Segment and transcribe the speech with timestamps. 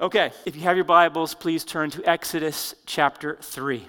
[0.00, 3.86] Okay, if you have your Bibles, please turn to Exodus chapter 3.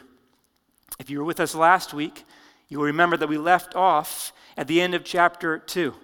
[1.00, 2.26] If you were with us last week,
[2.70, 5.96] you will remember that we left off at the end of chapter 2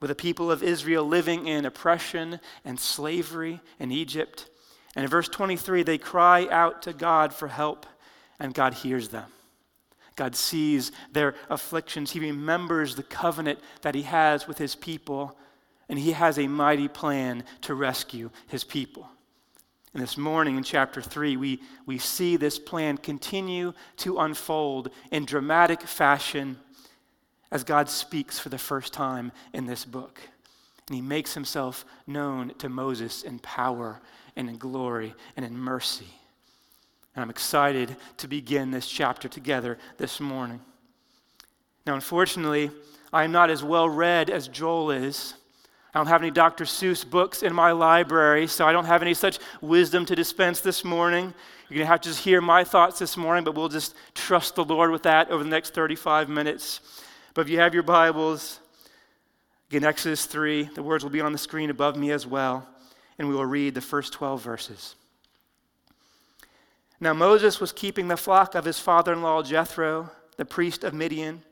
[0.00, 4.48] with the people of Israel living in oppression and slavery in Egypt.
[4.94, 7.86] And in verse 23, they cry out to God for help,
[8.38, 9.26] and God hears them.
[10.14, 12.12] God sees their afflictions.
[12.12, 15.36] He remembers the covenant that He has with His people,
[15.88, 19.08] and He has a mighty plan to rescue His people.
[19.94, 25.24] And this morning in chapter 3, we, we see this plan continue to unfold in
[25.24, 26.58] dramatic fashion
[27.50, 30.20] as God speaks for the first time in this book.
[30.86, 34.00] And he makes himself known to Moses in power
[34.36, 36.08] and in glory and in mercy.
[37.14, 40.60] And I'm excited to begin this chapter together this morning.
[41.86, 42.70] Now, unfortunately,
[43.12, 45.34] I am not as well read as Joel is.
[45.94, 46.64] I don't have any Dr.
[46.64, 50.84] Seuss books in my library, so I don't have any such wisdom to dispense this
[50.84, 51.32] morning.
[51.68, 54.54] You're going to have to just hear my thoughts this morning, but we'll just trust
[54.56, 56.80] the Lord with that over the next 35 minutes.
[57.32, 58.60] But if you have your Bibles,
[59.70, 62.68] again, Exodus 3, the words will be on the screen above me as well,
[63.18, 64.94] and we will read the first 12 verses.
[67.00, 70.92] Now, Moses was keeping the flock of his father in law Jethro, the priest of
[70.92, 71.42] Midian,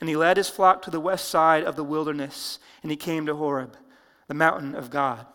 [0.00, 3.26] and he led his flock to the west side of the wilderness, and he came
[3.26, 3.76] to Horeb,
[4.28, 5.26] the mountain of God.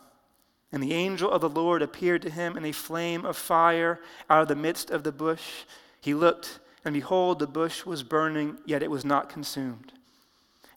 [0.72, 4.44] And the angel of the Lord appeared to him in a flame of fire out
[4.44, 5.66] of the midst of the bush.
[6.00, 9.94] He looked and behold, the bush was burning, yet it was not consumed.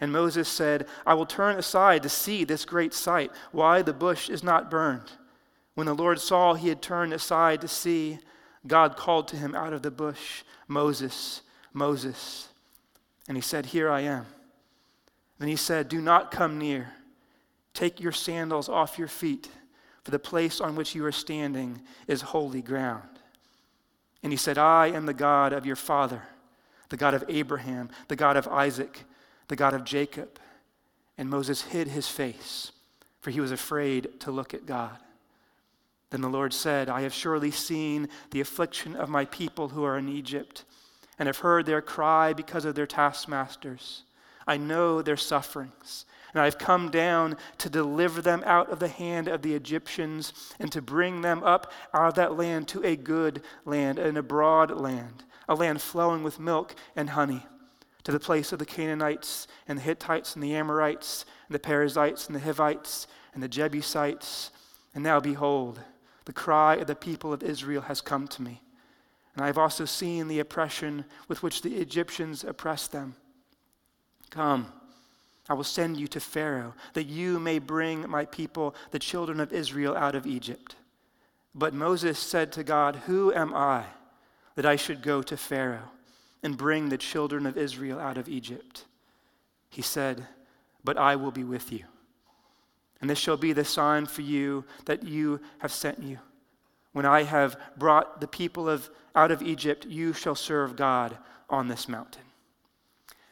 [0.00, 4.28] And Moses said, I will turn aside to see this great sight, why the bush
[4.28, 5.12] is not burned.
[5.74, 8.18] When the Lord saw he had turned aside to see,
[8.66, 12.48] God called to him out of the bush, Moses, Moses.
[13.28, 14.26] And he said, Here I am.
[15.38, 16.92] Then he said, Do not come near.
[17.72, 19.48] Take your sandals off your feet,
[20.02, 23.08] for the place on which you are standing is holy ground.
[24.22, 26.22] And he said, I am the God of your father,
[26.88, 29.04] the God of Abraham, the God of Isaac,
[29.48, 30.38] the God of Jacob.
[31.18, 32.72] And Moses hid his face,
[33.20, 34.96] for he was afraid to look at God.
[36.10, 39.98] Then the Lord said, I have surely seen the affliction of my people who are
[39.98, 40.64] in Egypt,
[41.18, 44.02] and have heard their cry because of their taskmasters.
[44.46, 46.04] I know their sufferings
[46.34, 50.70] and I've come down to deliver them out of the hand of the Egyptians and
[50.72, 54.72] to bring them up out of that land to a good land and a broad
[54.72, 57.46] land, a land flowing with milk and honey,
[58.02, 62.26] to the place of the Canaanites and the Hittites and the Amorites and the Perizzites
[62.26, 64.50] and the Hivites and the Jebusites.
[64.92, 65.78] And now behold,
[66.24, 68.60] the cry of the people of Israel has come to me.
[69.34, 73.16] And I have also seen the oppression with which the Egyptians oppressed them.
[74.30, 74.72] Come
[75.48, 79.52] I will send you to Pharaoh, that you may bring my people, the children of
[79.52, 80.76] Israel, out of Egypt.
[81.54, 83.84] But Moses said to God, Who am I
[84.54, 85.90] that I should go to Pharaoh
[86.42, 88.86] and bring the children of Israel out of Egypt?
[89.68, 90.26] He said,
[90.82, 91.84] But I will be with you.
[93.00, 96.18] And this shall be the sign for you that you have sent you.
[96.94, 101.18] When I have brought the people of, out of Egypt, you shall serve God
[101.50, 102.22] on this mountain.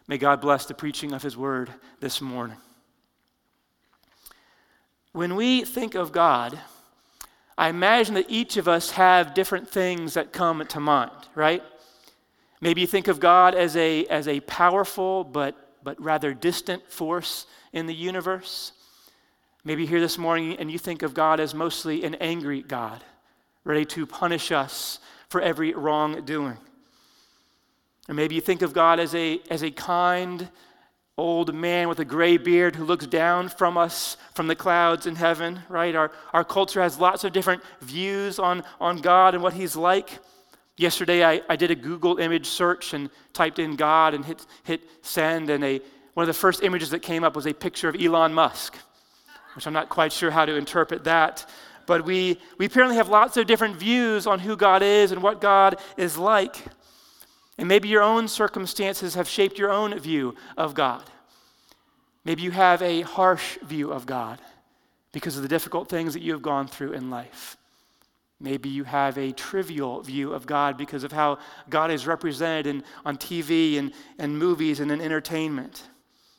[0.09, 2.57] May God bless the preaching of His word this morning.
[5.13, 6.59] When we think of God,
[7.57, 11.63] I imagine that each of us have different things that come to mind, right?
[12.61, 17.47] Maybe you think of God as a, as a powerful but, but rather distant force
[17.73, 18.73] in the universe.
[19.63, 23.05] Maybe here this morning and you think of God as mostly an angry God,
[23.65, 26.59] ready to punish us for every wrongdoing.
[28.09, 30.49] Or maybe you think of God as a, as a kind
[31.19, 35.15] old man with a gray beard who looks down from us from the clouds in
[35.15, 35.95] heaven, right?
[35.95, 40.19] Our, our culture has lots of different views on, on God and what he's like.
[40.77, 44.83] Yesterday, I, I did a Google image search and typed in God and hit, hit
[45.03, 45.81] send, and a,
[46.15, 48.77] one of the first images that came up was a picture of Elon Musk,
[49.55, 51.47] which I'm not quite sure how to interpret that.
[51.87, 55.41] But we, we apparently have lots of different views on who God is and what
[55.41, 56.57] God is like.
[57.59, 61.05] And maybe your own circumstances have shaped your own view of God.
[62.25, 64.41] Maybe you have a harsh view of God
[65.13, 67.57] because of the difficult things that you have gone through in life.
[68.41, 71.39] Maybe you have a trivial view of God because of how
[71.71, 75.85] God is represented in, on TV and, and movies and in entertainment.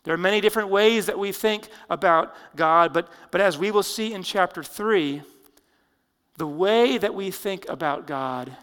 [0.04, 3.84] There are many different ways that we think about God, but, but as we will
[3.84, 5.22] see in chapter 3,
[6.44, 8.58] the way that we think about God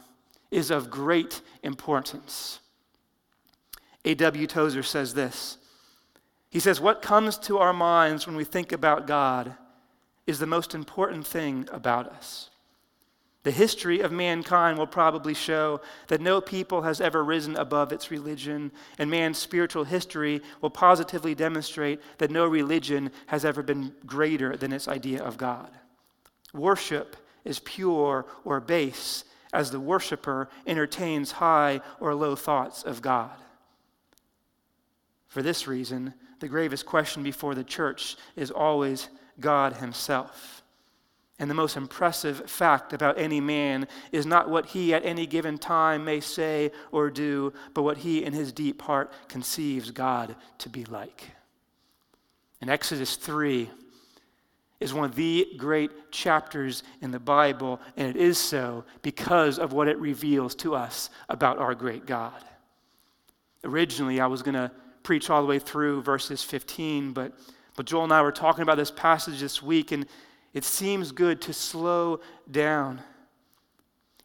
[0.51, 2.61] is of great importance.
[4.05, 4.47] A.W.
[4.47, 5.57] Tozer says this.
[6.51, 9.55] He says, What comes to our minds when we think about God
[10.27, 12.51] is the most important thing about us.
[13.45, 18.11] The history of mankind will probably show that no people has ever risen above its
[18.11, 24.55] religion, and man's spiritual history will positively demonstrate that no religion has ever been greater
[24.55, 25.71] than its idea of God.
[26.53, 27.17] Worship
[27.51, 33.37] is pure or base as the worshiper entertains high or low thoughts of God.
[35.29, 39.09] For this reason, the gravest question before the church is always
[39.39, 40.63] God Himself.
[41.39, 45.57] And the most impressive fact about any man is not what he at any given
[45.57, 50.69] time may say or do, but what he in his deep heart conceives God to
[50.69, 51.31] be like.
[52.61, 53.71] In Exodus 3
[54.81, 59.73] is one of the great chapters in the Bible, and it is so because of
[59.73, 62.43] what it reveals to us about our great God.
[63.63, 64.71] Originally, I was going to
[65.03, 67.33] preach all the way through verses 15, but,
[67.77, 70.07] but Joel and I were talking about this passage this week, and
[70.55, 73.01] it seems good to slow down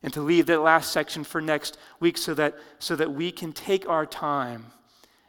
[0.02, 3.52] and to leave that last section for next week so that, so that we can
[3.52, 4.68] take our time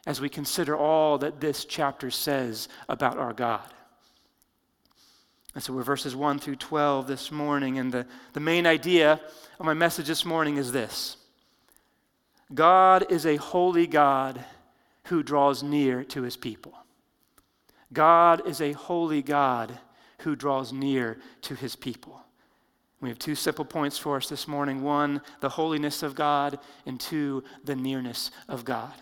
[0.06, 3.68] as we consider all that this chapter says about our God.
[5.56, 9.18] And so we're verses 1 through 12 this morning, and the, the main idea
[9.58, 11.16] of my message this morning is this
[12.52, 14.44] God is a holy God
[15.04, 16.74] who draws near to his people.
[17.90, 19.78] God is a holy God
[20.18, 22.20] who draws near to his people.
[23.00, 27.00] We have two simple points for us this morning one, the holiness of God, and
[27.00, 28.92] two, the nearness of God.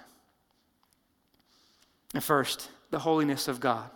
[2.15, 3.91] And first, the holiness of God.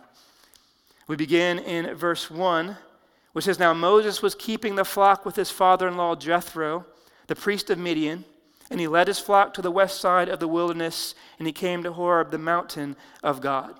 [1.09, 2.77] We begin in verse 1,
[3.33, 6.85] which says Now Moses was keeping the flock with his father in law Jethro,
[7.25, 8.25] the priest of Midian,
[8.69, 11.81] and he led his flock to the west side of the wilderness, and he came
[11.81, 13.73] to Horeb, the mountain of God.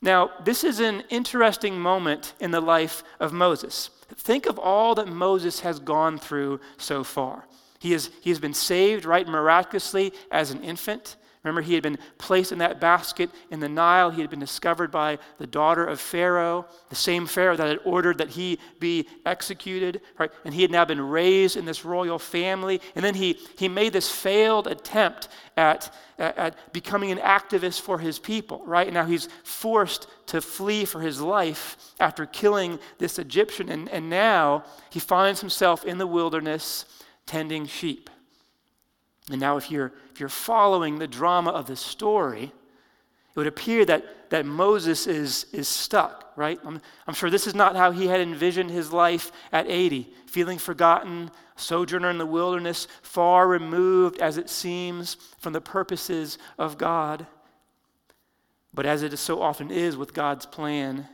[0.00, 3.90] Now, this is an interesting moment in the life of Moses.
[4.16, 7.44] Think of all that Moses has gone through so far.
[7.80, 11.16] He has, he has been saved, right, miraculously as an infant.
[11.44, 14.10] Remember, he had been placed in that basket in the Nile.
[14.10, 18.18] He had been discovered by the daughter of Pharaoh, the same Pharaoh that had ordered
[18.18, 20.30] that he be executed, right?
[20.44, 22.80] And he had now been raised in this royal family.
[22.96, 27.98] And then he, he made this failed attempt at, at, at becoming an activist for
[27.98, 28.86] his people, right?
[28.86, 33.68] And now he's forced to flee for his life after killing this Egyptian.
[33.68, 36.84] And, and now he finds himself in the wilderness
[37.26, 38.10] tending sheep.
[39.30, 43.84] And now, if you're, if you're following the drama of the story, it would appear
[43.84, 46.58] that, that Moses is, is stuck, right?
[46.64, 50.58] I'm, I'm sure this is not how he had envisioned his life at 80, feeling
[50.58, 57.26] forgotten, sojourner in the wilderness, far removed, as it seems, from the purposes of God.
[58.72, 61.06] But as it so often is with God's plan,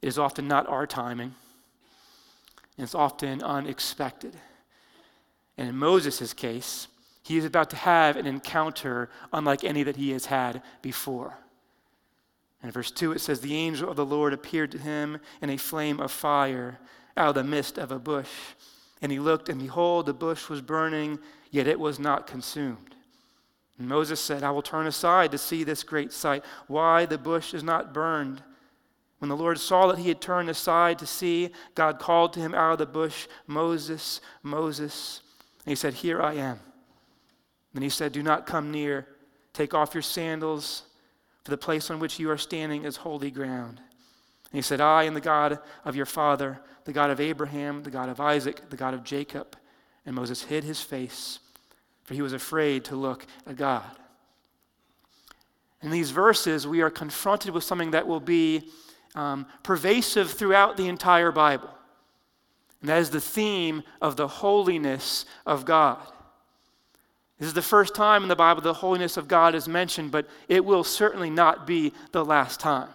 [0.00, 1.34] it is often not our timing,
[2.76, 4.36] and it's often unexpected.
[5.56, 6.88] And in Moses' case,
[7.24, 11.38] he is about to have an encounter unlike any that he has had before.
[12.62, 15.56] In verse 2, it says, The angel of the Lord appeared to him in a
[15.56, 16.78] flame of fire
[17.16, 18.28] out of the midst of a bush.
[19.00, 21.18] And he looked, and behold, the bush was burning,
[21.50, 22.94] yet it was not consumed.
[23.78, 27.54] And Moses said, I will turn aside to see this great sight, why the bush
[27.54, 28.42] is not burned.
[29.18, 32.54] When the Lord saw that he had turned aside to see, God called to him
[32.54, 35.22] out of the bush, Moses, Moses.
[35.64, 36.60] And he said, Here I am.
[37.74, 39.06] Then he said, Do not come near.
[39.52, 40.84] Take off your sandals,
[41.44, 43.78] for the place on which you are standing is holy ground.
[43.78, 47.90] And he said, I am the God of your father, the God of Abraham, the
[47.90, 49.56] God of Isaac, the God of Jacob.
[50.06, 51.40] And Moses hid his face,
[52.04, 53.84] for he was afraid to look at God.
[55.82, 58.70] In these verses, we are confronted with something that will be
[59.14, 61.70] um, pervasive throughout the entire Bible.
[62.80, 65.98] And that is the theme of the holiness of God.
[67.38, 70.28] This is the first time in the Bible the holiness of God is mentioned, but
[70.48, 72.88] it will certainly not be the last time.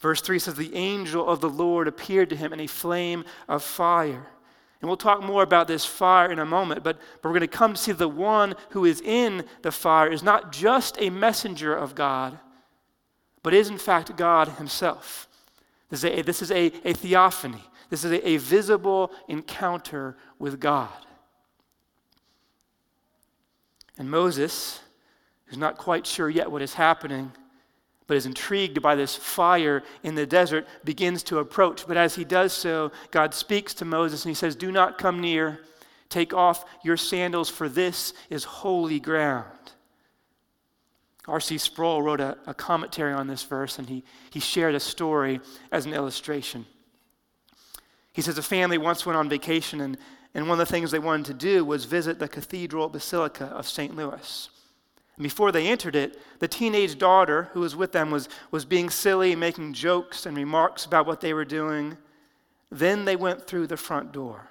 [0.00, 3.62] Verse 3 says, The angel of the Lord appeared to him in a flame of
[3.62, 4.26] fire.
[4.80, 7.48] And we'll talk more about this fire in a moment, but, but we're going to
[7.48, 11.74] come to see the one who is in the fire is not just a messenger
[11.74, 12.38] of God,
[13.42, 15.28] but is in fact God himself.
[15.90, 20.60] This is a, this is a, a theophany, this is a, a visible encounter with
[20.60, 20.90] God.
[23.98, 24.80] And Moses,
[25.46, 27.32] who's not quite sure yet what is happening,
[28.06, 31.86] but is intrigued by this fire in the desert, begins to approach.
[31.86, 35.20] But as he does so, God speaks to Moses and he says, Do not come
[35.20, 35.60] near.
[36.08, 39.44] Take off your sandals, for this is holy ground.
[41.26, 41.58] R.C.
[41.58, 45.84] Sproul wrote a, a, commentary on this verse, and he, he shared a story as
[45.84, 46.64] an illustration.
[48.14, 49.98] He says a family once went on vacation, and,
[50.38, 53.66] and one of the things they wanted to do was visit the Cathedral Basilica of
[53.66, 53.96] St.
[53.96, 54.48] Louis.
[55.16, 58.88] And before they entered it, the teenage daughter who was with them was, was being
[58.88, 61.98] silly, making jokes and remarks about what they were doing.
[62.70, 64.48] Then they went through the front door.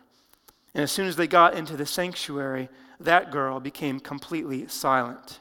[0.74, 2.68] And as soon as they got into the sanctuary,
[3.00, 5.40] that girl became completely silent.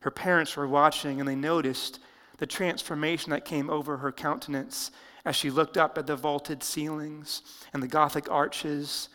[0.00, 1.98] Her parents were watching, and they noticed
[2.36, 4.90] the transformation that came over her countenance
[5.24, 7.40] as she looked up at the vaulted ceilings
[7.72, 9.08] and the Gothic arches,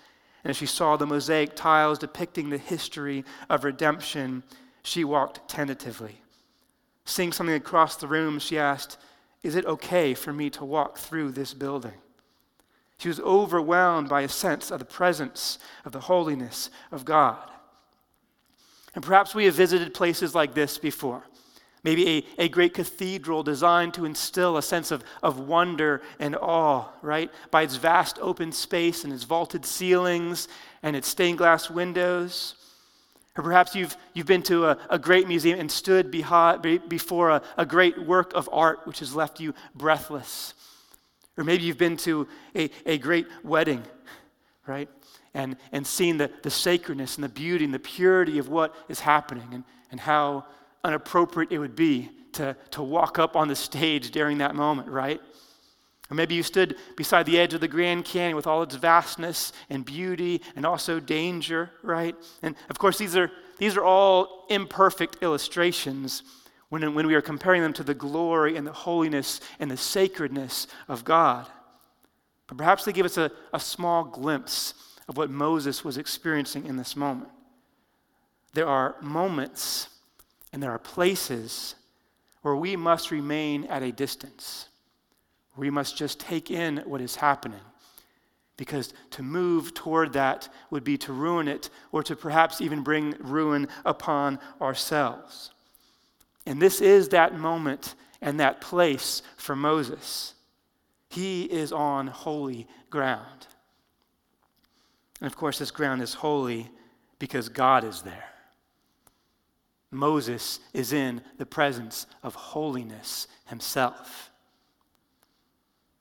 [0.44, 4.44] and as she saw the mosaic tiles depicting the history of redemption,
[4.84, 6.22] she walked tentatively.
[7.06, 8.98] Seeing something across the room, she asked,
[9.44, 11.94] Is it okay for me to walk through this building?
[12.98, 17.50] She was overwhelmed by a sense of the presence of the holiness of God.
[18.96, 21.24] And perhaps we have visited places like this before.
[21.88, 26.89] Maybe a, a great cathedral designed to instill a sense of, of wonder and awe,
[27.01, 27.32] right?
[27.50, 30.50] By its vast open space and its vaulted ceilings
[30.84, 32.56] and its stained glass windows.
[33.38, 37.65] Or perhaps you've, you've been to a, a great museum and stood before a, a
[37.65, 40.56] great work of art which has left you breathless.
[41.38, 43.82] Or maybe you've been to a, a great wedding,
[44.65, 44.89] right?
[45.34, 49.00] And, and seen the, the sacredness and the beauty and the purity of what is
[49.00, 50.48] happening and, and how
[50.86, 55.19] inappropriate it would be to, to walk up on the stage during that moment, right?
[56.10, 59.51] Or maybe you stood beside the edge of the Grand Canyon with all its vastness
[59.69, 62.15] and beauty and also danger, right?
[62.41, 66.24] And of course, these are, these are all imperfect illustrations
[66.69, 70.67] when, when we are comparing them to the glory and the holiness and the sacredness
[70.88, 71.48] of God.
[72.48, 74.74] But perhaps they give us a, a small glimpse
[75.10, 77.29] of what Moses was experiencing in this moment.
[78.53, 79.89] There are moments
[80.53, 81.75] and there are places
[82.41, 84.69] where we must remain at a distance.
[85.55, 87.59] We must just take in what is happening.
[88.55, 93.15] Because to move toward that would be to ruin it or to perhaps even bring
[93.19, 95.51] ruin upon ourselves.
[96.45, 100.33] And this is that moment and that place for Moses.
[101.09, 103.47] He is on holy ground.
[105.19, 106.69] And of course, this ground is holy
[107.19, 108.37] because God is there.
[109.91, 114.32] Moses is in the presence of holiness himself.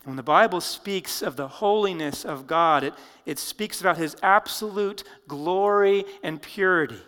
[0.05, 5.03] When the Bible speaks of the holiness of God, it, it speaks about his absolute
[5.27, 7.01] glory and purity.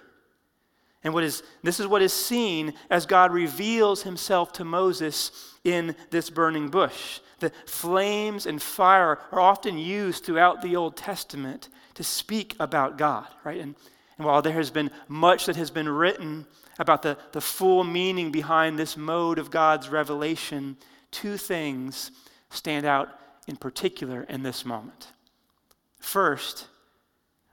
[1.05, 5.31] And what is, this is what is seen as God reveals himself to Moses
[5.63, 7.21] in this burning bush.
[7.39, 13.29] The flames and fire are often used throughout the Old Testament to speak about God,
[13.45, 13.61] right?
[13.61, 13.77] And,
[14.17, 16.47] and while there has been much that has been written
[16.79, 20.77] about the, the full meaning behind this mode of God's revelation,
[21.11, 22.11] two things
[22.51, 23.09] stand out
[23.47, 25.09] in particular in this moment.
[25.99, 26.69] First,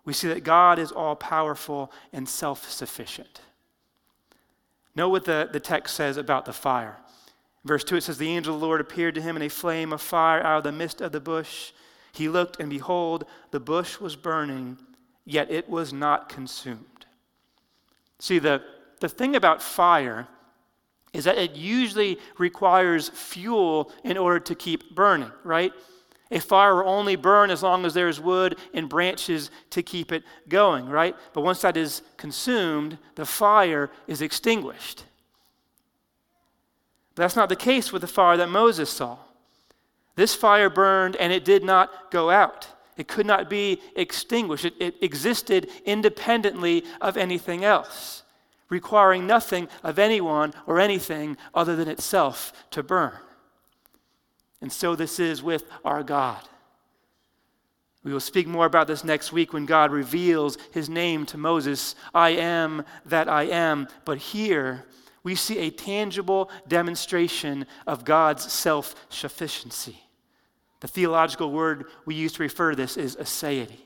[0.04, 3.42] we see that God is all powerful and self sufficient.
[4.96, 6.98] Know what the, the text says about the fire.
[7.66, 9.92] Verse 2 it says, The angel of the Lord appeared to him in a flame
[9.92, 11.72] of fire out of the midst of the bush.
[12.14, 14.78] He looked, and behold, the bush was burning,
[15.26, 17.06] yet it was not consumed.
[18.20, 18.62] See, the,
[19.00, 20.28] the thing about fire
[21.16, 25.72] is that it usually requires fuel in order to keep burning, right?
[26.32, 30.24] A fire will only burn as long as there's wood and branches to keep it
[30.50, 31.16] going, right?
[31.34, 35.06] But once that is consumed, the fire is extinguished.
[37.14, 39.18] But that's not the case with the fire that Moses saw.
[40.16, 42.68] This fire burned and it did not go out.
[42.98, 44.66] It could not be extinguished.
[44.66, 48.24] It, it existed independently of anything else
[48.70, 53.14] requiring nothing of anyone or anything other than itself to burn.
[54.62, 56.42] And so this is with our God.
[58.04, 61.96] We will speak more about this next week when God reveals his name to Moses
[62.14, 63.88] I am that I am.
[64.06, 64.86] But here
[65.24, 70.00] we see a tangible demonstration of God's self sufficiency.
[70.82, 73.80] The theological word we use to refer to this is aseity.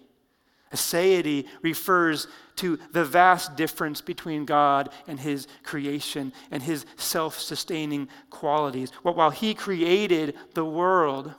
[0.73, 8.07] Aseity refers to the vast difference between God and his creation and his self sustaining
[8.29, 8.91] qualities.
[9.03, 11.33] Well, while he created the world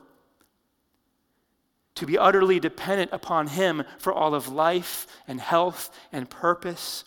[1.95, 7.05] to be utterly dependent upon him for all of life and health and purpose,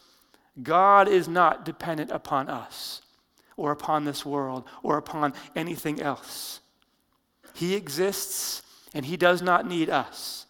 [0.61, 3.01] God is not dependent upon us
[3.57, 6.61] or upon this world or upon anything else.
[7.53, 8.61] He exists
[8.93, 10.45] and he does not need us.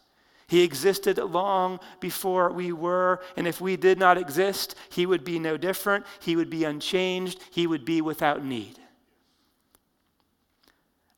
[0.47, 5.39] He existed long before we were, and if we did not exist, He would be
[5.39, 6.05] no different.
[6.19, 7.41] He would be unchanged.
[7.51, 8.79] He would be without need.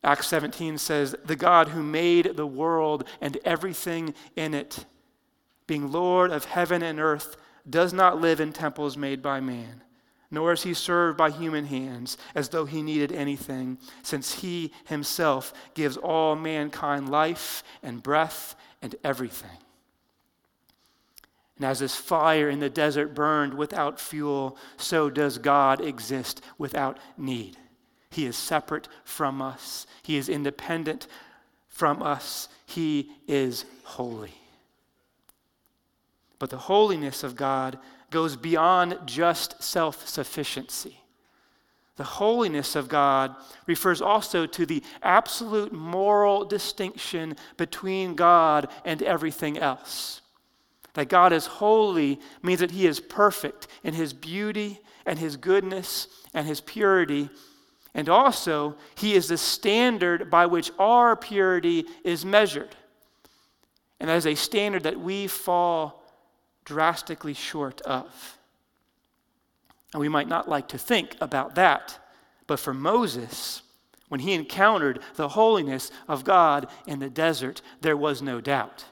[0.05, 4.86] Acts 17 says, The God who made the world and everything in it,
[5.65, 7.36] being Lord of heaven and earth,
[7.67, 9.82] does not live in temples made by man,
[10.29, 15.51] nor is he served by human hands as though he needed anything, since he himself
[15.74, 19.57] gives all mankind life and breath and everything.
[21.57, 26.99] And as this fire in the desert burned without fuel, so does God exist without
[27.17, 27.57] need.
[28.11, 31.07] He is separate from us, He is independent
[31.67, 34.35] from us, He is holy.
[36.37, 37.79] But the holiness of God
[38.11, 40.99] goes beyond just self sufficiency.
[41.97, 43.35] The holiness of God
[43.67, 50.21] refers also to the absolute moral distinction between God and everything else.
[50.93, 56.07] That God is holy means that He is perfect in His beauty and His goodness
[56.33, 57.29] and His purity,
[57.93, 62.75] and also, He is the standard by which our purity is measured.
[64.01, 66.03] And that is a standard that we fall
[66.65, 68.37] drastically short of.
[69.95, 71.99] And we might not like to think about that,
[72.47, 73.61] but for Moses,
[74.09, 78.83] when he encountered the holiness of God in the desert, there was no doubt.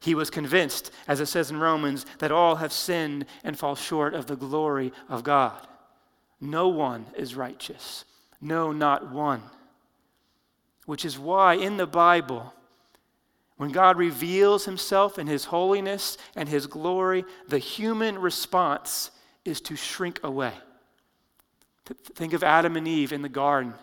[0.00, 4.14] He was convinced, as it says in Romans, that all have sinned and fall short
[4.14, 5.64] of the glory of God.
[6.40, 8.04] No one is righteous.
[8.40, 9.44] No, not one.
[10.86, 12.52] Which is why in the Bible,
[13.58, 19.12] when God reveals himself in his holiness and his glory, the human response
[19.46, 20.52] is to shrink away.
[22.14, 23.74] Think of Adam and Eve in the garden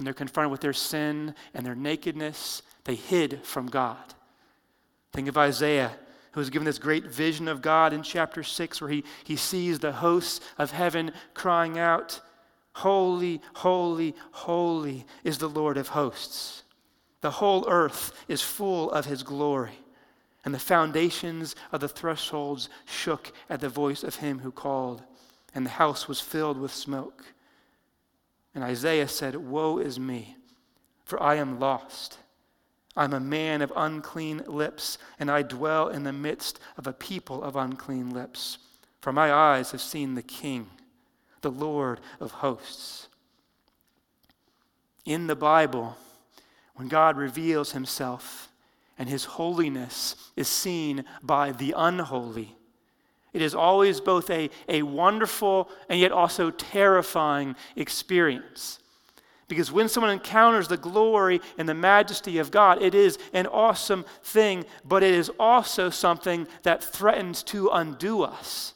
[0.00, 4.14] when they're confronted with their sin and their nakedness, they hid from God.
[5.12, 5.92] Think of Isaiah,
[6.32, 9.78] who was given this great vision of God in chapter 6, where he, he sees
[9.78, 12.18] the hosts of heaven crying out,
[12.72, 16.62] Holy, holy, holy is the Lord of hosts.
[17.20, 19.78] The whole earth is full of his glory.
[20.46, 25.02] And the foundations of the thresholds shook at the voice of him who called,
[25.54, 27.24] and the house was filled with smoke.
[28.54, 30.36] And Isaiah said, Woe is me,
[31.04, 32.18] for I am lost.
[32.96, 37.42] I'm a man of unclean lips, and I dwell in the midst of a people
[37.42, 38.58] of unclean lips.
[39.00, 40.68] For my eyes have seen the King
[41.40, 43.08] the Lord of hosts.
[45.04, 45.96] In the Bible,
[46.74, 48.48] when God reveals himself
[48.98, 52.56] and his holiness is seen by the unholy,
[53.32, 58.78] it is always both a, a wonderful and yet also terrifying experience.
[59.48, 64.04] Because when someone encounters the glory and the majesty of God, it is an awesome
[64.22, 68.74] thing, but it is also something that threatens to undo us.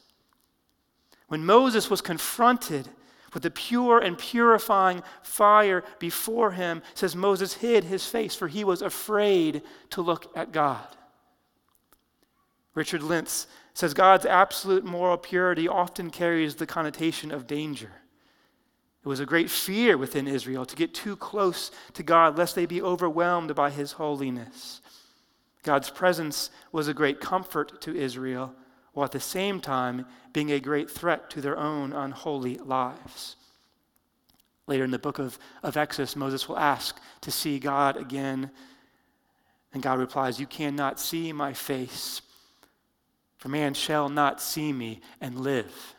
[1.27, 2.89] When Moses was confronted
[3.33, 8.63] with the pure and purifying fire before him, says Moses hid his face, for he
[8.63, 10.87] was afraid to look at God.
[12.73, 17.91] Richard Lentz says God's absolute moral purity often carries the connotation of danger.
[19.03, 22.65] It was a great fear within Israel to get too close to God lest they
[22.65, 24.81] be overwhelmed by his holiness.
[25.61, 28.55] God's presence was a great comfort to Israel
[28.93, 33.35] while at the same time being a great threat to their own unholy lives.
[34.67, 38.49] Later in the book of, of Exodus, Moses will ask to see God again.
[39.73, 42.21] And God replies, You cannot see my face,
[43.45, 45.93] for man shall not see me and live.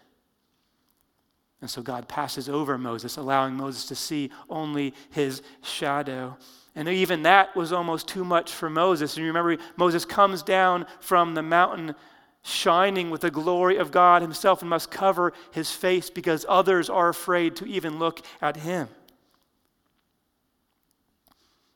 [1.61, 6.37] And so God passes over Moses, allowing Moses to see only his shadow.
[6.74, 9.14] And even that was almost too much for Moses.
[9.16, 11.94] And you remember, Moses comes down from the mountain
[12.42, 17.11] shining with the glory of God himself and must cover his face because others are
[17.11, 18.88] afraid to even look at him.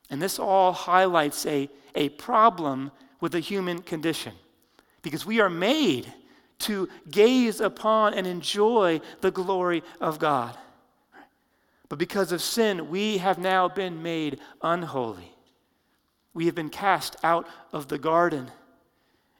[0.09, 4.33] And this all highlights a, a problem with the human condition
[5.01, 6.11] because we are made
[6.59, 10.55] to gaze upon and enjoy the glory of God.
[11.89, 15.35] But because of sin, we have now been made unholy.
[16.33, 18.49] We have been cast out of the garden.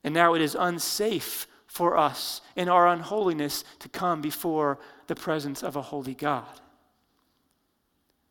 [0.03, 5.63] And now it is unsafe for us in our unholiness to come before the presence
[5.63, 6.59] of a holy God.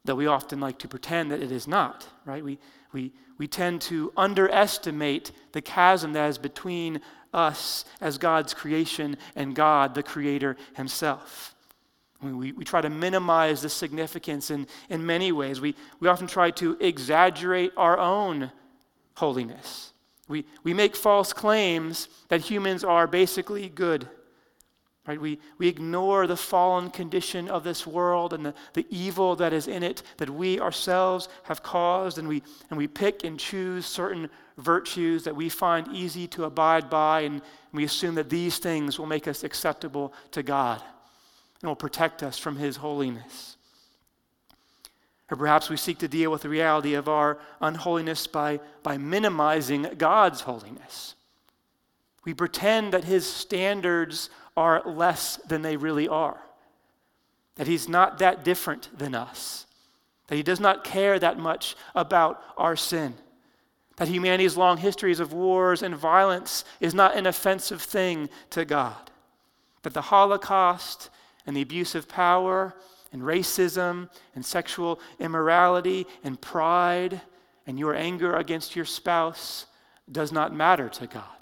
[0.04, 2.44] Though we often like to pretend that it is not, right?
[2.44, 2.58] We,
[2.92, 7.00] we, we tend to underestimate the chasm that is between
[7.32, 11.54] us as God's creation and God, the Creator Himself.
[12.22, 15.60] We, we try to minimize the significance in, in many ways.
[15.60, 18.52] We, we often try to exaggerate our own
[19.14, 19.92] holiness.
[20.28, 24.06] We, we make false claims that humans are basically good.
[25.10, 25.20] Right?
[25.20, 29.66] We, we ignore the fallen condition of this world and the, the evil that is
[29.66, 34.30] in it that we ourselves have caused, and we, and we pick and choose certain
[34.56, 37.42] virtues that we find easy to abide by, and
[37.72, 40.80] we assume that these things will make us acceptable to God
[41.60, 43.56] and will protect us from His holiness.
[45.28, 49.88] Or perhaps we seek to deal with the reality of our unholiness by, by minimizing
[49.98, 51.16] God's holiness.
[52.24, 56.38] We pretend that His standards are less than they really are,
[57.56, 59.64] that He's not that different than us,
[60.26, 63.14] that He does not care that much about our sin,
[63.96, 69.10] that humanity's long histories of wars and violence is not an offensive thing to God,
[69.80, 71.08] that the Holocaust
[71.46, 72.74] and the abuse of power
[73.12, 77.22] and racism and sexual immorality and pride
[77.66, 79.64] and your anger against your spouse
[80.12, 81.39] does not matter to God.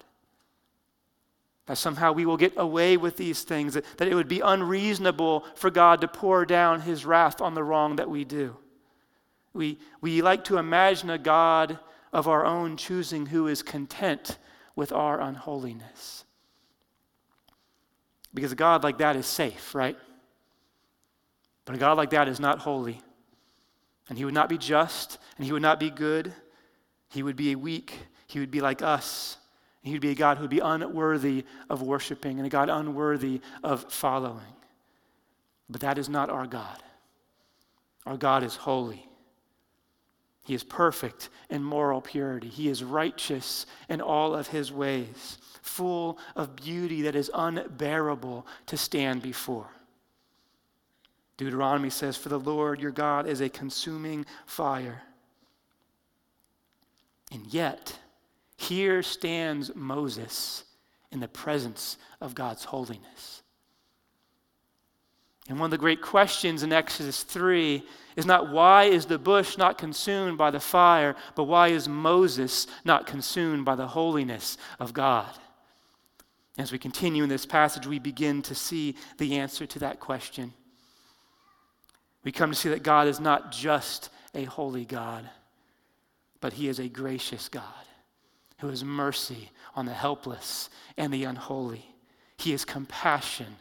[1.69, 5.45] That somehow we will get away with these things, that, that it would be unreasonable
[5.53, 8.57] for God to pour down his wrath on the wrong that we do.
[9.53, 11.77] We, we like to imagine a God
[12.11, 14.39] of our own choosing who is content
[14.75, 16.25] with our unholiness.
[18.33, 19.97] Because a God like that is safe, right?
[21.65, 22.99] But a God like that is not holy.
[24.09, 26.33] And he would not be just, and he would not be good.
[27.09, 27.93] He would be weak.
[28.25, 29.37] He would be like us.
[29.81, 33.41] He would be a God who would be unworthy of worshiping and a God unworthy
[33.63, 34.53] of following.
[35.69, 36.83] But that is not our God.
[38.05, 39.07] Our God is holy.
[40.43, 42.47] He is perfect in moral purity.
[42.47, 48.77] He is righteous in all of his ways, full of beauty that is unbearable to
[48.77, 49.69] stand before.
[51.37, 55.03] Deuteronomy says, For the Lord your God is a consuming fire.
[57.31, 57.97] And yet,
[58.59, 60.65] here stands Moses
[61.11, 63.41] in the presence of God's holiness.
[65.47, 67.81] And one of the great questions in Exodus 3
[68.17, 72.67] is not why is the bush not consumed by the fire, but why is Moses
[72.83, 75.33] not consumed by the holiness of God?
[76.57, 80.53] As we continue in this passage, we begin to see the answer to that question.
[82.25, 85.27] We come to see that God is not just a holy God,
[86.41, 87.63] but He is a gracious God
[88.59, 91.85] who has mercy on the helpless and the unholy.
[92.37, 93.57] He has compassion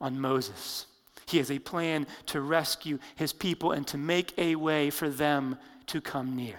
[0.00, 0.86] on Moses.
[1.26, 5.58] He has a plan to rescue his people and to make a way for them
[5.86, 6.56] to come near.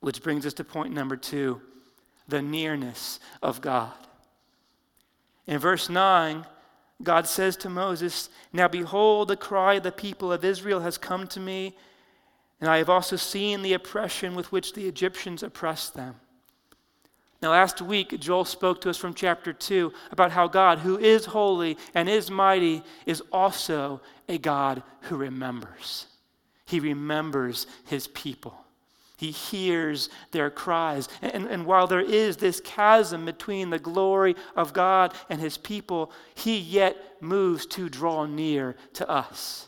[0.00, 1.60] Which brings us to point number two
[2.28, 3.92] the nearness of God.
[5.46, 6.44] In verse 9,
[7.02, 11.26] God says to Moses, Now behold, the cry of the people of Israel has come
[11.28, 11.76] to me,
[12.60, 16.16] and I have also seen the oppression with which the Egyptians oppressed them.
[17.42, 21.26] Now, last week, Joel spoke to us from chapter 2 about how God, who is
[21.26, 26.06] holy and is mighty, is also a God who remembers.
[26.64, 28.56] He remembers his people.
[29.18, 31.08] He hears their cries.
[31.22, 36.12] And, and while there is this chasm between the glory of God and his people,
[36.34, 39.65] he yet moves to draw near to us.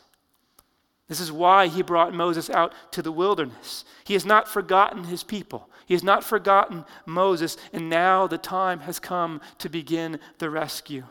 [1.09, 3.85] This is why he brought Moses out to the wilderness.
[4.05, 5.71] He has not forgotten his people.
[5.87, 11.05] He has not forgotten Moses, and now the time has come to begin the rescue.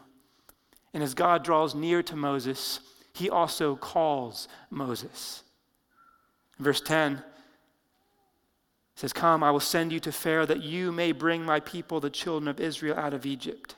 [0.94, 2.80] And as God draws near to Moses,
[3.14, 5.44] he also calls Moses.
[6.60, 7.24] Verse 10
[8.96, 12.10] says, Come, I will send you to Pharaoh that you may bring my people, the
[12.12, 13.76] children of Israel, out of Egypt.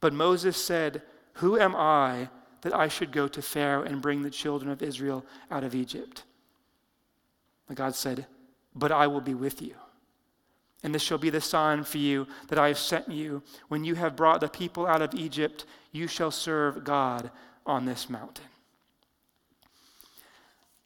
[0.00, 1.02] But Moses said,
[1.34, 2.28] Who am I
[2.62, 6.24] that I should go to Pharaoh and bring the children of Israel out of Egypt?
[7.66, 8.26] But God said,
[8.74, 9.74] But I will be with you.
[10.82, 13.42] And this shall be the sign for you that I have sent you.
[13.68, 17.30] When you have brought the people out of Egypt, you shall serve God
[17.66, 18.44] on this mountain.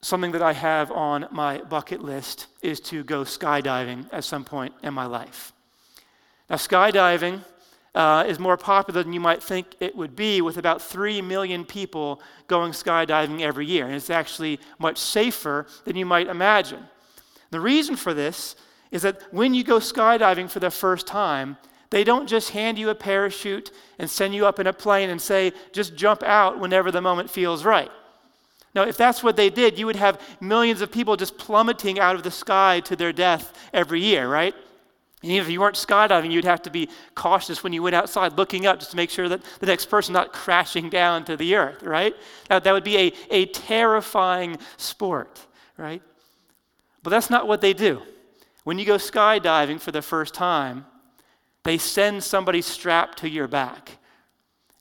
[0.00, 4.74] Something that I have on my bucket list is to go skydiving at some point
[4.82, 5.52] in my life.
[6.50, 7.44] Now, skydiving
[7.94, 11.64] uh, is more popular than you might think it would be, with about 3 million
[11.64, 13.86] people going skydiving every year.
[13.86, 16.84] And it's actually much safer than you might imagine.
[17.50, 18.56] The reason for this
[18.90, 21.58] is that when you go skydiving for the first time,
[21.90, 25.20] they don't just hand you a parachute and send you up in a plane and
[25.20, 27.90] say, just jump out whenever the moment feels right.
[28.74, 32.16] Now, if that's what they did, you would have millions of people just plummeting out
[32.16, 34.54] of the sky to their death every year, right?
[35.22, 38.36] And even if you weren't skydiving, you'd have to be cautious when you went outside
[38.36, 41.54] looking up just to make sure that the next person not crashing down to the
[41.54, 42.14] earth, right?
[42.48, 46.02] That, that would be a, a terrifying sport, right?
[47.04, 48.02] But that's not what they do.
[48.64, 50.86] When you go skydiving for the first time,
[51.64, 53.98] they send somebody strapped to your back.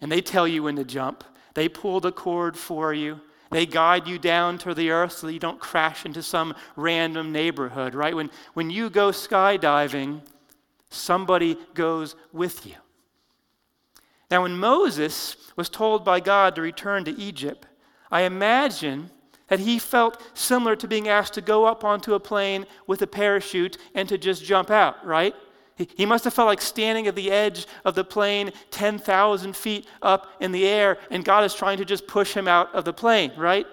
[0.01, 1.23] and they tell you when to jump.
[1.53, 3.21] They pull the cord for you.
[3.51, 7.33] They guide you down to the earth so that you don't crash into some random
[7.33, 8.15] neighborhood, right?
[8.15, 10.21] When, when you go skydiving,
[10.89, 12.75] somebody goes with you.
[14.29, 17.67] Now, when Moses was told by God to return to Egypt,
[18.09, 19.11] I imagine
[19.49, 23.07] that he felt similar to being asked to go up onto a plane with a
[23.07, 25.35] parachute and to just jump out, right?
[25.95, 30.27] He must have felt like standing at the edge of the plane 10,000 feet up
[30.39, 33.31] in the air, and God is trying to just push him out of the plane,
[33.37, 33.65] right?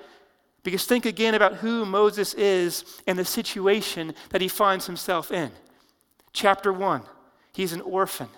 [0.62, 5.50] Because think again about who Moses is and the situation that he finds himself in.
[6.32, 7.02] Chapter 1
[7.52, 8.28] He's an orphan,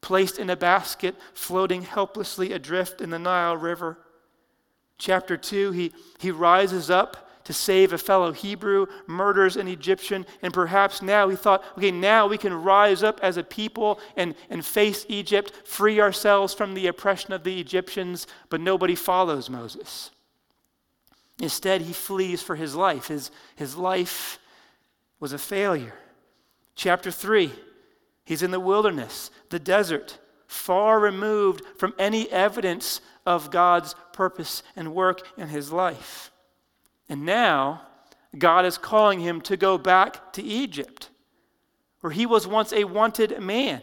[0.00, 3.98] placed in a basket, floating helplessly adrift in the Nile River.
[4.98, 10.52] Chapter 2 He, he rises up to save a fellow Hebrew, murders an Egyptian, and
[10.52, 14.66] perhaps now he thought, okay, now we can rise up as a people and, and
[14.66, 20.10] face Egypt, free ourselves from the oppression of the Egyptians, but nobody follows Moses.
[21.40, 23.06] Instead, he flees for his life.
[23.06, 24.40] His, his life
[25.20, 25.94] was a failure.
[26.74, 27.52] Chapter 3,
[28.24, 34.96] he's in the wilderness, the desert, far removed from any evidence of God's purpose and
[34.96, 36.32] work in his life.
[37.08, 37.82] And now,
[38.36, 41.10] God is calling him to go back to Egypt,
[42.00, 43.82] where he was once a wanted man,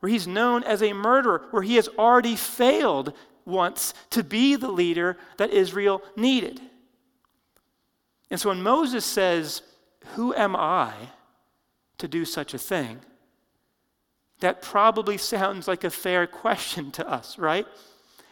[0.00, 3.12] where he's known as a murderer, where he has already failed
[3.44, 6.60] once to be the leader that Israel needed.
[8.30, 9.62] And so when Moses says,
[10.14, 10.92] Who am I
[11.98, 13.00] to do such a thing?
[14.40, 17.66] That probably sounds like a fair question to us, right?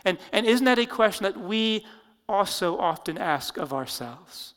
[0.05, 1.85] And, and isn't that a question that we
[2.29, 4.55] also often ask of ourselves.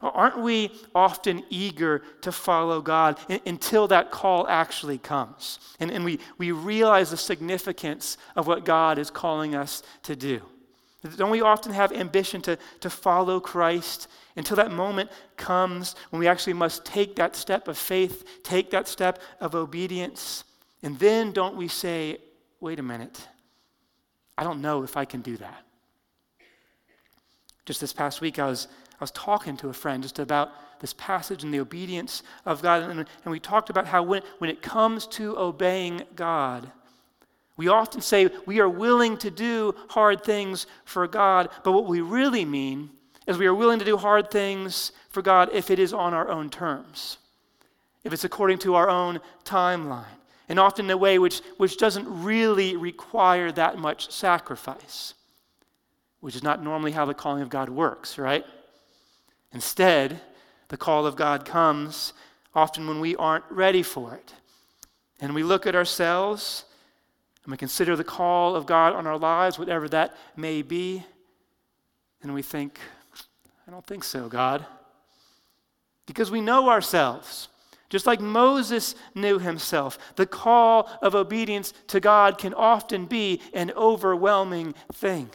[0.00, 5.58] Aren't we often eager to follow God until that call actually comes?
[5.80, 10.40] And, and we, we realize the significance of what God is calling us to do.
[11.16, 16.28] Don't we often have ambition to, to follow Christ until that moment comes when we
[16.28, 20.44] actually must take that step of faith, take that step of obedience?
[20.82, 22.18] And then don't we say,
[22.60, 23.26] wait a minute,
[24.36, 25.64] I don't know if I can do that.
[27.68, 30.94] Just this past week, I was, I was talking to a friend just about this
[30.94, 32.84] passage and the obedience of God.
[32.84, 36.72] And, and we talked about how when, when it comes to obeying God,
[37.58, 42.00] we often say we are willing to do hard things for God, but what we
[42.00, 42.88] really mean
[43.26, 46.30] is we are willing to do hard things for God if it is on our
[46.30, 47.18] own terms,
[48.02, 50.06] if it's according to our own timeline,
[50.48, 55.12] and often in a way which, which doesn't really require that much sacrifice
[56.20, 58.44] which is not normally how the calling of God works, right?
[59.52, 60.20] Instead,
[60.68, 62.12] the call of God comes
[62.54, 64.34] often when we aren't ready for it.
[65.20, 66.64] And we look at ourselves
[67.44, 71.04] and we consider the call of God on our lives, whatever that may be,
[72.22, 72.78] and we think,
[73.66, 74.66] I don't think so, God.
[76.06, 77.48] Because we know ourselves.
[77.88, 83.72] Just like Moses knew himself, the call of obedience to God can often be an
[83.76, 85.30] overwhelming thing.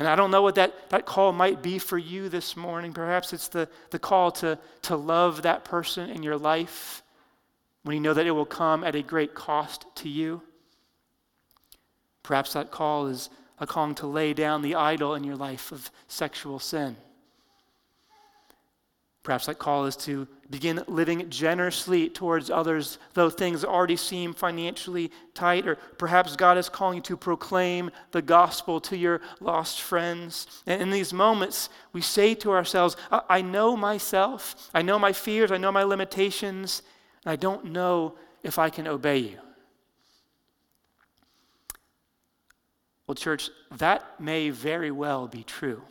[0.00, 2.94] And I don't know what that, that call might be for you this morning.
[2.94, 7.02] Perhaps it's the, the call to, to love that person in your life
[7.82, 10.40] when you know that it will come at a great cost to you.
[12.22, 15.90] Perhaps that call is a calling to lay down the idol in your life of
[16.08, 16.96] sexual sin.
[19.22, 25.12] Perhaps that call is to begin living generously towards others, though things already seem financially
[25.34, 25.68] tight.
[25.68, 30.62] Or perhaps God is calling you to proclaim the gospel to your lost friends.
[30.66, 35.52] And in these moments, we say to ourselves, I know myself, I know my fears,
[35.52, 36.82] I know my limitations,
[37.24, 39.38] and I don't know if I can obey you.
[43.06, 45.82] Well, church, that may very well be true.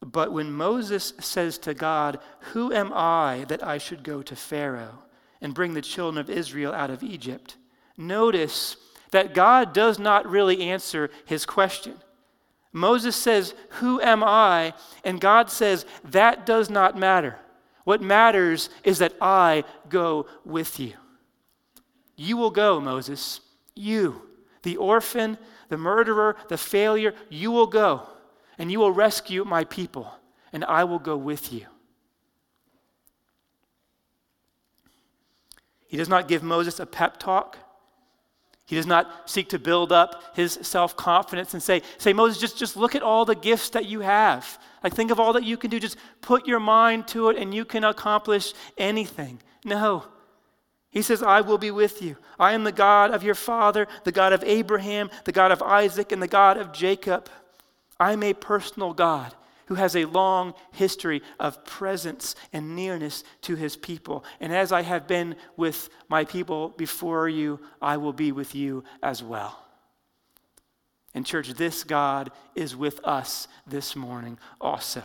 [0.00, 2.18] But when Moses says to God,
[2.52, 5.02] Who am I that I should go to Pharaoh
[5.40, 7.56] and bring the children of Israel out of Egypt?
[7.96, 8.76] Notice
[9.10, 11.94] that God does not really answer his question.
[12.72, 14.74] Moses says, Who am I?
[15.02, 17.38] And God says, That does not matter.
[17.84, 20.92] What matters is that I go with you.
[22.16, 23.40] You will go, Moses.
[23.74, 24.22] You,
[24.62, 28.06] the orphan, the murderer, the failure, you will go
[28.58, 30.12] and you will rescue my people,
[30.52, 31.66] and I will go with you.
[35.86, 37.58] He does not give Moses a pep talk.
[38.66, 42.58] He does not seek to build up his self confidence and say, say, Moses, just,
[42.58, 44.58] just look at all the gifts that you have.
[44.82, 45.78] Like, think of all that you can do.
[45.78, 49.40] Just put your mind to it and you can accomplish anything.
[49.64, 50.04] No.
[50.90, 52.16] He says, I will be with you.
[52.40, 56.10] I am the God of your father, the God of Abraham, the God of Isaac,
[56.10, 57.28] and the God of Jacob.
[57.98, 59.34] I am a personal God
[59.66, 64.24] who has a long history of presence and nearness to his people.
[64.40, 68.84] And as I have been with my people before you, I will be with you
[69.02, 69.58] as well.
[71.14, 75.02] And, church, this God is with us this morning also.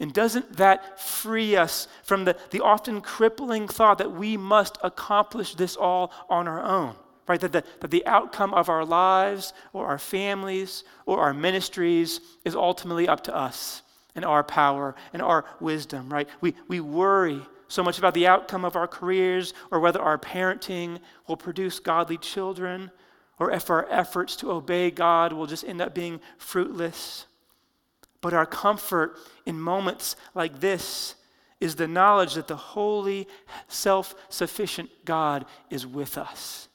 [0.00, 5.54] And doesn't that free us from the, the often crippling thought that we must accomplish
[5.54, 6.96] this all on our own?
[7.28, 7.40] Right?
[7.40, 12.54] That the, that the outcome of our lives or our families or our ministries is
[12.54, 13.82] ultimately up to us
[14.14, 16.28] and our power and our wisdom, right?
[16.40, 21.00] We, we worry so much about the outcome of our careers or whether our parenting
[21.26, 22.90] will produce godly children
[23.38, 27.26] or if our efforts to obey God will just end up being fruitless.
[28.20, 31.16] But our comfort in moments like this
[31.60, 33.28] is the knowledge that the holy,
[33.68, 36.65] self sufficient God is with us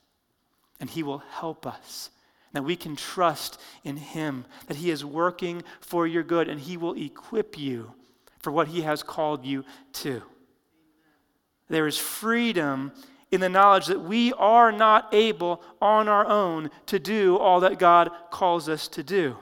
[0.82, 2.10] and He will help us.
[2.52, 6.76] That we can trust in Him, that He is working for your good and He
[6.76, 7.94] will equip you
[8.39, 9.63] for what He has called you
[9.94, 10.22] to.
[11.70, 12.91] There is freedom
[13.32, 17.80] in the knowledge that we are not able on our own to do all that
[17.80, 19.38] God calls us to do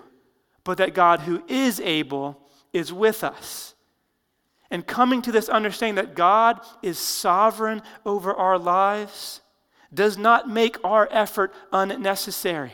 [0.69, 2.39] but that God, who is able,
[2.73, 3.73] is with us.
[4.69, 9.41] And coming to this understanding that God is sovereign over our lives
[9.93, 12.73] does not make our effort unnecessary.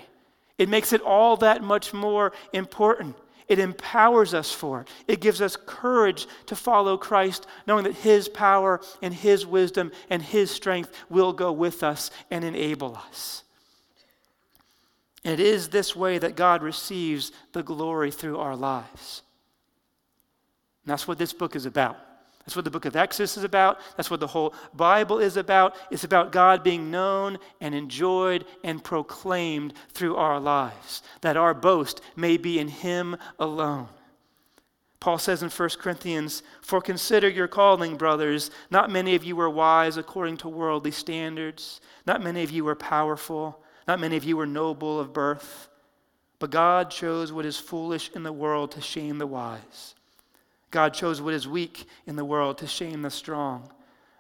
[0.58, 3.16] It makes it all that much more important.
[3.48, 4.88] It empowers us for it.
[5.08, 10.22] It gives us courage to follow Christ, knowing that His power and His wisdom and
[10.22, 13.44] His strength will go with us and enable us.
[15.24, 19.24] It is this way that God receives the glory through our lives.
[20.84, 21.98] And that's what this book is about.
[22.46, 23.80] That's what the book of Exodus is about.
[23.98, 25.76] That's what the whole Bible is about.
[25.90, 32.02] It's about God being known and enjoyed and proclaimed through our lives, that our boast
[32.16, 33.88] may be in Him alone.
[35.00, 38.52] Paul says in 1 Corinthians, For consider your calling, brothers.
[38.70, 42.76] Not many of you were wise according to worldly standards, not many of you were
[42.76, 43.62] powerful.
[43.88, 45.70] Not many of you were noble of birth,
[46.40, 49.96] but God chose what is foolish in the world to shame the wise.
[50.72, 53.72] God chose what is weak in the world to shame the strong.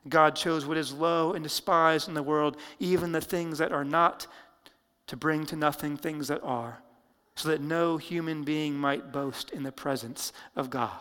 [0.07, 3.85] God chose what is low and despised in the world, even the things that are
[3.85, 4.27] not,
[5.07, 6.81] to bring to nothing things that are,
[7.35, 10.99] so that no human being might boast in the presence of God.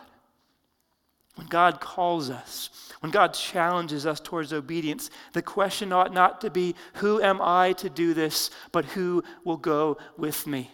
[1.36, 6.50] When God calls us, when God challenges us towards obedience, the question ought not to
[6.50, 10.70] be, Who am I to do this, but who will go with me?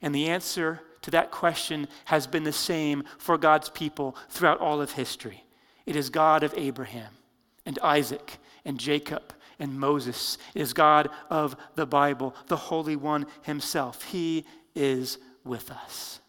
[0.00, 4.80] And the answer to that question has been the same for God's people throughout all
[4.80, 5.44] of history.
[5.84, 7.12] It is God of Abraham
[7.66, 10.38] and Isaac and Jacob and Moses.
[10.54, 14.02] It is God of the Bible, the Holy One Himself.
[14.04, 16.20] He is with us.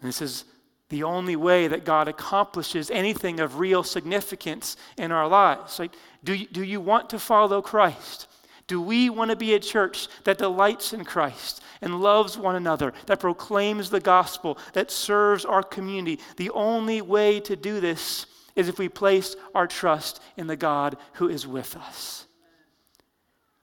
[0.00, 0.46] And this is
[0.88, 5.78] the only way that God accomplishes anything of real significance in our lives.
[5.78, 5.92] Like,
[6.24, 8.26] do you, do you want to follow Christ?
[8.66, 12.92] Do we want to be a church that delights in Christ and loves one another,
[13.06, 16.22] that proclaims the gospel, that serves our community?
[16.36, 20.96] The only way to do this is if we place our trust in the God
[21.14, 22.26] who is with us.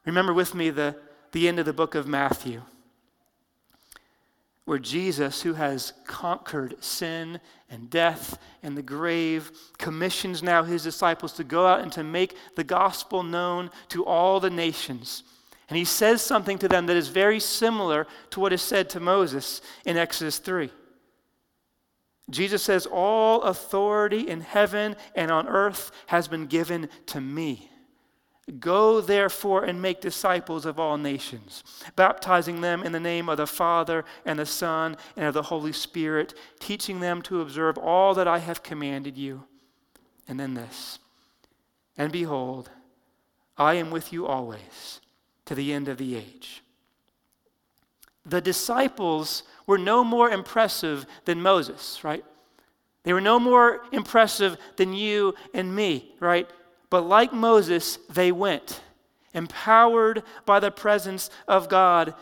[0.05, 0.95] Remember with me the,
[1.33, 2.61] the end of the book of Matthew
[4.67, 11.31] where Jesus, who has conquered sin and death and the grave, commissions now his disciples
[11.31, 15.23] to go out and to make the gospel known to all the nations.
[15.69, 18.99] And he says something to them that is very similar to what is said to
[18.99, 20.71] Moses in Exodus 3.
[22.29, 27.69] Jesus says, All authority in heaven and on earth has been given to me.
[28.59, 31.63] Go therefore and make disciples of all nations,
[31.97, 35.73] baptizing them in the name of the Father and the Son and of the Holy
[35.73, 39.43] Spirit, teaching them to observe all that I have commanded you.
[40.29, 40.99] And then this
[41.97, 42.69] And behold,
[43.57, 45.01] I am with you always
[45.47, 46.61] to the end of the age.
[48.25, 52.23] The disciples were no more impressive than Moses, right?
[53.03, 56.49] They were no more impressive than you and me, right?
[56.89, 58.81] But like Moses, they went,
[59.33, 62.13] empowered by the presence of God,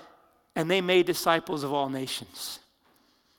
[0.55, 2.59] and they made disciples of all nations.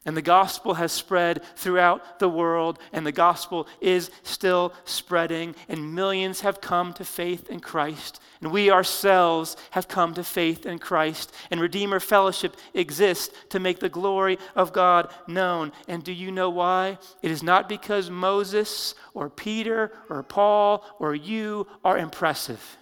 [0.06, 5.96] And the gospel has spread throughout the world, and the gospel is still spreading, and
[5.96, 8.20] millions have come to faith in Christ.
[8.40, 13.80] And we ourselves have come to faith in Christ, and Redeemer Fellowship exists to make
[13.80, 15.72] the glory of God known.
[15.88, 16.98] And do you know why?
[17.20, 22.76] It is not because Moses or Peter or Paul or you are impressive.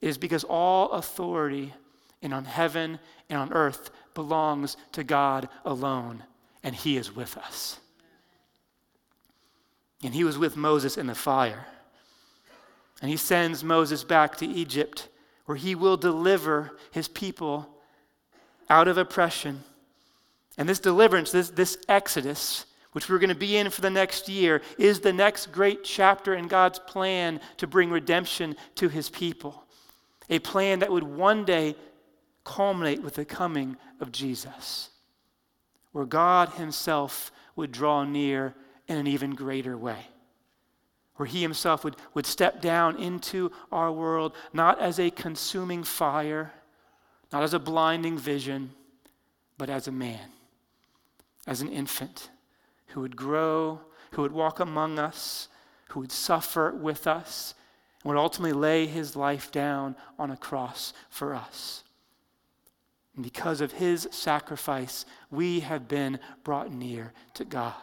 [0.00, 1.74] It is because all authority
[2.22, 6.24] in on heaven and on earth belongs to God alone,
[6.62, 7.78] and He is with us.
[10.02, 11.66] And He was with Moses in the fire.
[13.02, 15.08] And He sends Moses back to Egypt,
[15.46, 17.68] where He will deliver His people
[18.68, 19.64] out of oppression.
[20.56, 24.28] And this deliverance, this, this exodus, which we're going to be in for the next
[24.28, 29.64] year, is the next great chapter in God's plan to bring redemption to His people.
[30.28, 31.76] A plan that would one day
[32.50, 34.90] culminate with the coming of Jesus,
[35.92, 38.54] where God Himself would draw near
[38.88, 40.08] in an even greater way,
[41.14, 46.52] where He Himself would, would step down into our world, not as a consuming fire,
[47.32, 48.72] not as a blinding vision,
[49.56, 50.30] but as a man,
[51.46, 52.30] as an infant
[52.88, 53.80] who would grow,
[54.12, 55.46] who would walk among us,
[55.90, 57.54] who would suffer with us,
[58.02, 61.84] and would ultimately lay his life down on a cross for us.
[63.14, 67.74] And because of his sacrifice, we have been brought near to God.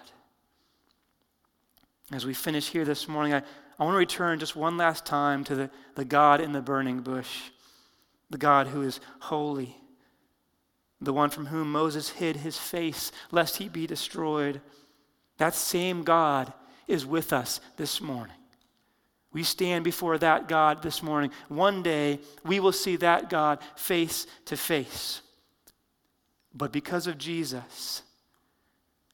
[2.12, 3.44] As we finish here this morning, I,
[3.78, 7.02] I want to return just one last time to the, the God in the burning
[7.02, 7.42] bush,
[8.30, 9.78] the God who is holy,
[11.02, 14.62] the one from whom Moses hid his face lest he be destroyed.
[15.38, 16.54] That same God
[16.88, 18.37] is with us this morning.
[19.34, 21.32] We stand before that God this morning.
[21.48, 25.22] One day, we will see that God face to face.
[26.54, 28.02] But because of Jesus,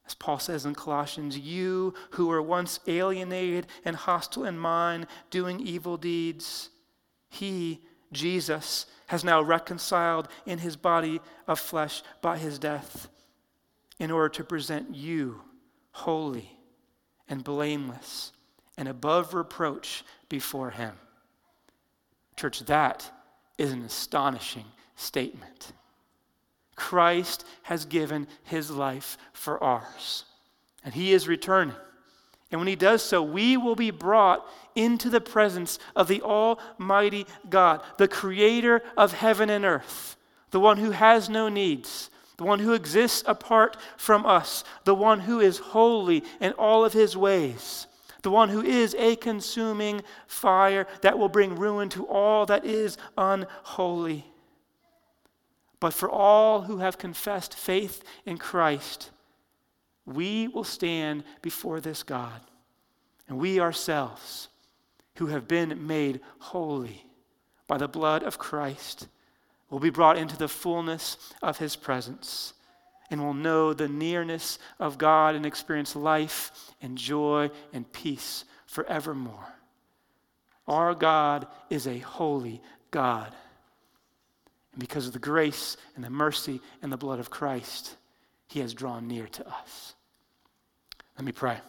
[0.06, 5.60] as Paul says in Colossians, you who were once alienated and hostile in mind, doing
[5.60, 6.70] evil deeds,
[7.30, 13.10] he, Jesus, has now reconciled in his body of flesh by his death
[14.00, 15.42] in order to present you
[15.92, 16.58] holy
[17.28, 18.32] and blameless
[18.78, 20.94] and above reproach before him.
[22.36, 23.10] Church, that
[23.58, 24.66] is an astonishing
[24.96, 25.74] statement.
[26.76, 30.26] Christ has given his life for ours,
[30.84, 31.76] and he is returning.
[32.52, 34.46] And when he does so, we will be brought
[34.76, 40.18] into the presence of the Almighty God, the creator of heaven and earth,
[40.52, 45.20] the one who has no needs, the one who exists apart from us, the one
[45.22, 47.88] who is holy in all of his ways,
[48.24, 52.98] the one who is a consuming fire that will bring ruin to all that is
[53.18, 54.26] unholy.
[55.80, 59.12] But for all who have confessed faith in Christ,
[60.06, 62.40] we will stand before this God.
[63.28, 64.48] And we ourselves,
[65.18, 67.06] who have been made holy
[67.68, 69.08] by the blood of Christ,
[69.70, 72.54] will be brought into the fullness of his presence
[73.14, 76.52] and will know the nearness of God and experience life
[76.82, 79.54] and joy and peace forevermore.
[80.68, 82.60] Our God is a holy
[82.90, 83.32] God.
[84.72, 87.96] And because of the grace and the mercy and the blood of Christ,
[88.48, 89.94] he has drawn near to us.
[91.16, 91.60] Let me pray.